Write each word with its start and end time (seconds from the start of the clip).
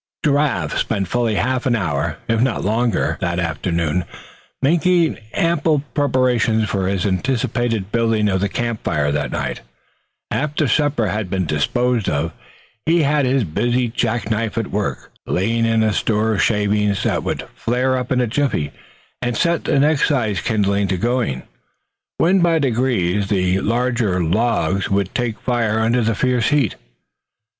Giraffe 0.25 0.79
spent 0.79 1.07
fully 1.09 1.35
half 1.35 1.67
an 1.67 1.75
hour, 1.75 2.17
if 2.27 2.41
not 2.41 2.65
longer, 2.65 3.19
that 3.21 3.37
afternoon, 3.39 4.03
making 4.59 5.19
ample 5.35 5.83
preparations 5.93 6.67
for 6.67 6.87
his 6.87 7.05
anticipated 7.05 7.91
building 7.91 8.27
of 8.27 8.41
the 8.41 8.49
camp 8.49 8.83
fire 8.83 9.11
that 9.11 9.29
night, 9.31 9.61
after 10.31 10.67
supper 10.67 11.09
had 11.09 11.29
been 11.29 11.45
disposed 11.45 12.09
of. 12.09 12.31
He 12.87 13.03
had 13.03 13.27
his 13.27 13.43
busy 13.43 13.89
jack 13.89 14.31
knife 14.31 14.57
at 14.57 14.71
work 14.71 15.11
laying 15.27 15.65
in 15.65 15.83
a 15.83 15.93
store 15.93 16.33
of 16.33 16.41
shavings 16.41 17.03
that 17.03 17.23
would 17.23 17.43
flare 17.55 17.95
up 17.95 18.11
in 18.11 18.19
a 18.19 18.25
jiffy, 18.25 18.71
and 19.21 19.37
set 19.37 19.65
the 19.65 19.79
next 19.79 20.07
sized 20.07 20.43
kindling 20.43 20.87
to 20.87 20.97
going; 20.97 21.43
when 22.17 22.39
by 22.39 22.57
degrees 22.57 23.27
the 23.29 23.59
larger 23.61 24.19
logs 24.23 24.89
would 24.89 25.13
take 25.13 25.39
fire 25.41 25.79
under 25.79 26.01
the 26.01 26.15
fierce 26.15 26.47
heat. 26.47 26.73